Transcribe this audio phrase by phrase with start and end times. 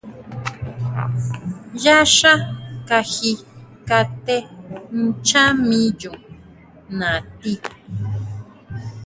[1.83, 2.33] Yá xá
[2.87, 3.31] kaji
[3.87, 4.35] kate
[5.01, 6.11] ncháa miyo
[6.99, 7.53] natí.